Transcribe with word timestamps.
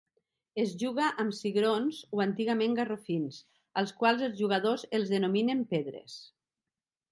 Es 0.61 0.71
juga 0.83 1.09
amb 1.23 1.35
cigrons, 1.39 1.99
o 2.17 2.21
antigament 2.25 2.73
garrofins, 2.79 3.39
als 3.83 3.95
quals 4.01 4.25
els 4.31 4.35
jugadors 4.41 4.89
els 5.01 5.15
denominen 5.15 5.65
pedres. 5.77 6.19